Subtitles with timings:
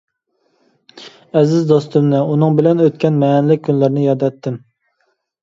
[1.41, 4.59] ئەزىز دوستۇمنى، ئۇنىڭ بىلەن ئۆتكەن مەنىلىك كۈنلەرنى ياد ئەتتىم.